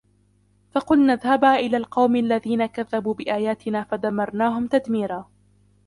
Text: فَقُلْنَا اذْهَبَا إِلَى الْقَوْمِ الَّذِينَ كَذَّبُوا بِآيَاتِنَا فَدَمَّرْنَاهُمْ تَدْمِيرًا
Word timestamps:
فَقُلْنَا 0.71 1.13
اذْهَبَا 1.13 1.55
إِلَى 1.55 1.77
الْقَوْمِ 1.77 2.15
الَّذِينَ 2.15 2.65
كَذَّبُوا 2.65 3.13
بِآيَاتِنَا 3.13 3.83
فَدَمَّرْنَاهُمْ 3.83 4.67
تَدْمِيرًا 4.67 5.27